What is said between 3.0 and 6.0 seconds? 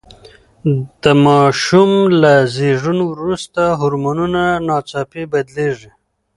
وروسته هورمونونه ناڅاپي بدلیږي.